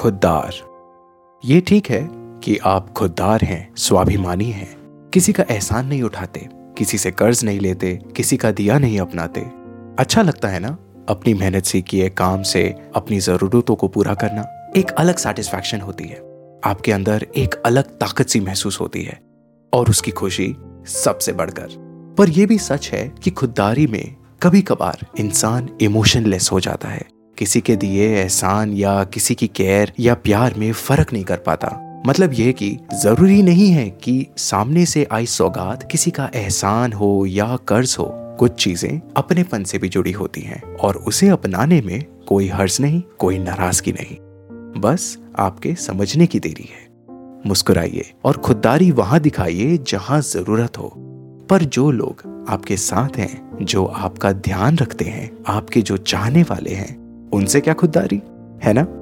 खुददार। 0.00 0.54
ये 1.44 1.60
ठीक 1.60 1.90
है 1.90 2.08
कि 2.12 2.56
आप 2.56 2.92
खुददार 2.92 3.40
हैं, 3.42 3.74
स्वाभिमानी 3.76 4.50
हैं। 4.50 4.76
किसी 5.14 5.32
का 5.32 5.44
एहसान 5.50 5.86
नहीं 5.86 6.02
उठाते, 6.02 6.48
किसी 6.52 6.98
से 6.98 7.10
कर्ज 7.10 7.44
नहीं 7.44 7.60
लेते, 7.60 7.96
किसी 8.16 8.36
का 8.36 8.50
दिया 8.50 8.78
नहीं 8.78 9.00
अपनाते। 9.00 9.40
अच्छा 9.98 10.22
लगता 10.22 10.48
है 10.48 10.60
ना, 10.60 10.78
अपनी 11.08 11.34
मेहनत 11.34 11.64
से 11.64 11.82
किए 11.82 12.08
काम 12.08 12.42
से 12.42 12.74
अपनी 12.96 13.20
जरूरतों 13.20 13.74
को 13.74 13.88
पूरा 13.88 14.14
करना। 14.14 14.72
एक 14.76 14.90
अलग 14.90 15.16
सेटिस्फैक्शन 15.16 15.80
होती 15.80 16.04
है। 16.04 16.16
आपके 16.64 16.92
अंदर 16.92 17.26
एक 17.36 17.54
अलग 17.54 17.84
ताकत 17.84 18.28
सी 18.28 18.40
महसूस 18.40 18.80
होती 18.80 19.02
है, 19.02 19.20
और 19.74 19.90
उसकी 19.90 20.10
खुशी 20.10 20.56
सबसे 20.86 21.32
बढ़कर। 21.32 21.68
पर 22.18 22.28
यह 22.28 22.46
भी 22.46 22.58
सच 22.58 22.90
है 22.90 23.12
कि 23.22 23.30
खुददारी 23.30 23.86
में 23.86 24.16
कभी 24.42 24.62
कभार 24.62 25.06
इंसान 25.18 25.68
इमोशनलेस 25.80 26.52
हो 26.52 26.60
जाता 26.60 26.88
है। 26.88 27.19
किसी 27.40 27.60
के 27.60 27.76
दिए 27.76 28.16
एहसान 28.16 28.72
या 28.72 29.04
किसी 29.04 29.34
की 29.34 29.46
केयर 29.46 29.92
या 30.00 30.14
प्यार 30.14 30.54
में 30.58 30.72
फ़र्क 30.72 31.12
नहीं 31.12 31.24
कर 31.24 31.36
पाता। 31.36 32.02
मतलब 32.06 32.32
यह 32.34 32.52
कि 32.52 32.78
ज़रूरी 32.94 33.42
नहीं 33.42 33.70
है 33.70 33.90
कि 33.90 34.26
सामने 34.36 34.86
से 34.86 35.06
आई 35.12 35.26
सौगात 35.26 35.88
किसी 35.90 36.10
का 36.10 36.30
एहसान 36.34 36.92
हो 36.92 37.26
या 37.26 37.56
कर्ज 37.56 37.96
हो। 37.98 38.36
कुछ 38.38 38.52
चीज़ें 38.52 39.00
अपनेपन 39.16 39.64
से 39.64 39.78
भी 39.78 39.88
जुड़ी 39.88 40.12
होती 40.12 40.40
हैं 40.40 40.62
और 40.74 40.96
उसे 40.96 41.28
अपनाने 41.28 41.80
में 41.80 42.04
कोई 42.28 42.48
हर्ज 42.48 42.78
नहीं, 42.80 43.02
कोई 43.18 43.38
नाराज़गी 43.38 43.92
नहीं। 43.92 44.16
बस 44.80 45.18
आपके 45.38 45.74
समझने 45.74 46.26
की 46.26 46.40
देरी 46.40 46.68
है। 46.70 46.88
मुस्कुराइए 47.46 48.12
और 48.24 48.36
खुददारी 48.36 48.90
वहाँ 48.90 49.20
दिखाइए 49.20 49.78
जहाँ 49.78 50.20
ज़रूरत 50.20 50.78
हो। 50.78 50.94
पर 51.50 51.62
जो 51.62 51.90
लोग 51.90 52.46
आपके 52.48 52.76
साथ 52.76 53.16
हैं, 53.16 53.58
जो 53.62 53.84
आपका 53.84 54.32
ध्यान 54.32 54.78
रखते 54.78 55.04
हैं, 55.04 55.30
आपके 55.48 55.82
जो 55.82 55.96
चाहने 55.96 56.42
वाले 56.42 56.74
हैं 56.74 57.09
उनसे 57.32 57.60
क्या 57.60 57.74
खुददारी? 57.74 58.22
है 58.64 58.72
ना? 58.72 58.99